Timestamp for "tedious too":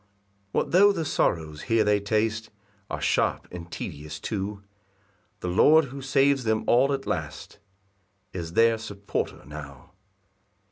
3.71-4.63